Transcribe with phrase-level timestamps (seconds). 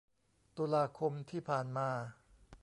[0.57, 1.89] ตุลาคมที่ผ่านมา